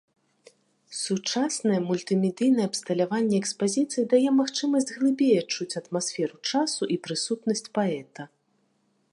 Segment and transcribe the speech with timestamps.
[1.01, 8.21] Сучаснае мультымедыйнае абсталяванне экспазіцыі дае магчымасць глыбей адчуць атмасферу часу і прысутнасць паэта.